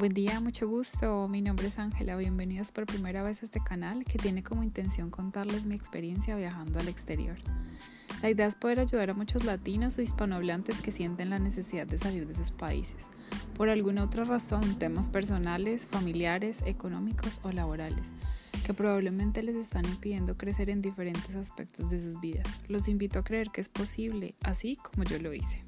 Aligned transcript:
Buen 0.00 0.14
día, 0.14 0.40
mucho 0.40 0.66
gusto. 0.66 1.28
Mi 1.28 1.42
nombre 1.42 1.66
es 1.66 1.78
Ángela. 1.78 2.16
Bienvenidos 2.16 2.72
por 2.72 2.86
primera 2.86 3.22
vez 3.22 3.42
a 3.42 3.44
este 3.44 3.60
canal 3.62 4.06
que 4.06 4.16
tiene 4.16 4.42
como 4.42 4.62
intención 4.62 5.10
contarles 5.10 5.66
mi 5.66 5.74
experiencia 5.74 6.34
viajando 6.36 6.80
al 6.80 6.88
exterior. 6.88 7.36
La 8.22 8.30
idea 8.30 8.46
es 8.46 8.54
poder 8.54 8.80
ayudar 8.80 9.10
a 9.10 9.14
muchos 9.14 9.44
latinos 9.44 9.98
o 9.98 10.00
hispanohablantes 10.00 10.80
que 10.80 10.90
sienten 10.90 11.28
la 11.28 11.38
necesidad 11.38 11.86
de 11.86 11.98
salir 11.98 12.26
de 12.26 12.32
sus 12.32 12.50
países, 12.50 13.10
por 13.52 13.68
alguna 13.68 14.04
otra 14.04 14.24
razón, 14.24 14.78
temas 14.78 15.10
personales, 15.10 15.86
familiares, 15.86 16.62
económicos 16.64 17.38
o 17.42 17.52
laborales, 17.52 18.14
que 18.64 18.72
probablemente 18.72 19.42
les 19.42 19.56
están 19.56 19.84
impidiendo 19.84 20.34
crecer 20.34 20.70
en 20.70 20.80
diferentes 20.80 21.36
aspectos 21.36 21.90
de 21.90 22.02
sus 22.02 22.18
vidas. 22.22 22.46
Los 22.68 22.88
invito 22.88 23.18
a 23.18 23.24
creer 23.24 23.50
que 23.50 23.60
es 23.60 23.68
posible, 23.68 24.34
así 24.44 24.76
como 24.76 25.04
yo 25.04 25.18
lo 25.18 25.34
hice. 25.34 25.62